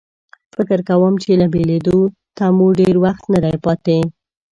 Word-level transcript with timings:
فکر 0.55 0.79
کوم 0.89 1.13
چې 1.23 1.31
له 1.41 1.45
بېلېدو 1.53 1.99
ته 2.37 2.45
مو 2.57 2.67
ډېر 2.79 2.95
وخت 3.05 3.23
نه 3.33 3.39
دی 3.43 3.55
پاتې. 3.65 3.97